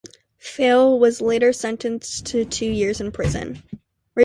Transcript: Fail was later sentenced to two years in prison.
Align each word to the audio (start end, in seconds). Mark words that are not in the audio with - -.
Fail 0.39 0.97
was 0.97 1.21
later 1.21 1.53
sentenced 1.53 2.25
to 2.25 2.43
two 2.43 2.65
years 2.65 2.99
in 3.01 3.11
prison. 3.11 3.61